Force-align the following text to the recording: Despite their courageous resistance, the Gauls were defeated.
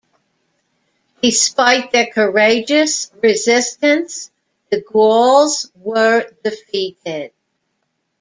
Despite 1.21 1.91
their 1.91 2.07
courageous 2.07 3.11
resistance, 3.21 4.31
the 4.71 4.81
Gauls 4.81 5.71
were 5.75 6.27
defeated. 6.43 7.33